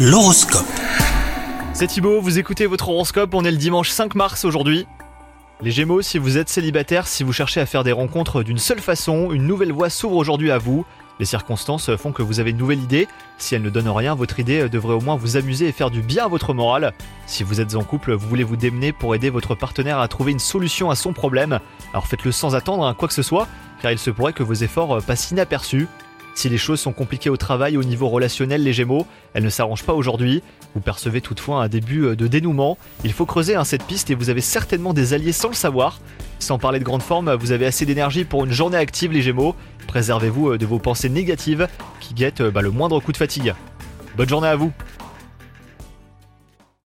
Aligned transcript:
L'horoscope. 0.00 0.64
C'est 1.72 1.88
Thibaut, 1.88 2.20
vous 2.20 2.38
écoutez 2.38 2.66
votre 2.66 2.88
horoscope, 2.88 3.34
on 3.34 3.44
est 3.44 3.50
le 3.50 3.56
dimanche 3.56 3.90
5 3.90 4.14
mars 4.14 4.44
aujourd'hui. 4.44 4.86
Les 5.60 5.72
Gémeaux, 5.72 6.02
si 6.02 6.18
vous 6.18 6.38
êtes 6.38 6.48
célibataire, 6.48 7.08
si 7.08 7.24
vous 7.24 7.32
cherchez 7.32 7.60
à 7.60 7.66
faire 7.66 7.82
des 7.82 7.90
rencontres 7.90 8.44
d'une 8.44 8.58
seule 8.58 8.78
façon, 8.78 9.32
une 9.32 9.44
nouvelle 9.44 9.72
voie 9.72 9.90
s'ouvre 9.90 10.14
aujourd'hui 10.14 10.52
à 10.52 10.58
vous. 10.58 10.86
Les 11.18 11.24
circonstances 11.24 11.96
font 11.96 12.12
que 12.12 12.22
vous 12.22 12.38
avez 12.38 12.50
une 12.52 12.58
nouvelle 12.58 12.80
idée. 12.80 13.08
Si 13.38 13.56
elle 13.56 13.62
ne 13.62 13.70
donne 13.70 13.88
rien, 13.88 14.14
votre 14.14 14.38
idée 14.38 14.68
devrait 14.68 14.94
au 14.94 15.00
moins 15.00 15.16
vous 15.16 15.36
amuser 15.36 15.66
et 15.66 15.72
faire 15.72 15.90
du 15.90 16.00
bien 16.00 16.26
à 16.26 16.28
votre 16.28 16.54
morale. 16.54 16.94
Si 17.26 17.42
vous 17.42 17.60
êtes 17.60 17.74
en 17.74 17.82
couple, 17.82 18.12
vous 18.12 18.28
voulez 18.28 18.44
vous 18.44 18.54
démener 18.56 18.92
pour 18.92 19.16
aider 19.16 19.30
votre 19.30 19.56
partenaire 19.56 19.98
à 19.98 20.06
trouver 20.06 20.30
une 20.30 20.38
solution 20.38 20.90
à 20.90 20.94
son 20.94 21.12
problème. 21.12 21.58
Alors 21.92 22.06
faites-le 22.06 22.30
sans 22.30 22.54
attendre 22.54 22.86
à 22.86 22.94
quoi 22.94 23.08
que 23.08 23.14
ce 23.14 23.24
soit, 23.24 23.48
car 23.82 23.90
il 23.90 23.98
se 23.98 24.10
pourrait 24.10 24.32
que 24.32 24.44
vos 24.44 24.54
efforts 24.54 25.02
passent 25.02 25.32
inaperçus. 25.32 25.88
Si 26.38 26.48
les 26.48 26.56
choses 26.56 26.78
sont 26.78 26.92
compliquées 26.92 27.30
au 27.30 27.36
travail 27.36 27.76
au 27.76 27.82
niveau 27.82 28.08
relationnel, 28.08 28.62
les 28.62 28.72
Gémeaux, 28.72 29.08
elles 29.34 29.42
ne 29.42 29.48
s'arrangent 29.48 29.82
pas 29.82 29.94
aujourd'hui. 29.94 30.40
Vous 30.76 30.80
percevez 30.80 31.20
toutefois 31.20 31.64
un 31.64 31.68
début 31.68 32.14
de 32.14 32.26
dénouement. 32.28 32.78
Il 33.02 33.12
faut 33.12 33.26
creuser 33.26 33.56
hein, 33.56 33.64
cette 33.64 33.82
piste 33.82 34.08
et 34.10 34.14
vous 34.14 34.30
avez 34.30 34.40
certainement 34.40 34.94
des 34.94 35.14
alliés 35.14 35.32
sans 35.32 35.48
le 35.48 35.56
savoir. 35.56 35.98
Sans 36.38 36.56
parler 36.56 36.78
de 36.78 36.84
grande 36.84 37.02
forme, 37.02 37.34
vous 37.34 37.50
avez 37.50 37.66
assez 37.66 37.86
d'énergie 37.86 38.22
pour 38.22 38.44
une 38.44 38.52
journée 38.52 38.76
active, 38.76 39.10
les 39.10 39.20
Gémeaux. 39.20 39.56
Préservez-vous 39.88 40.58
de 40.58 40.64
vos 40.64 40.78
pensées 40.78 41.08
négatives 41.08 41.66
qui 41.98 42.14
guettent 42.14 42.42
bah, 42.42 42.62
le 42.62 42.70
moindre 42.70 43.00
coup 43.00 43.10
de 43.10 43.16
fatigue. 43.16 43.52
Bonne 44.16 44.28
journée 44.28 44.46
à 44.46 44.54
vous 44.54 44.70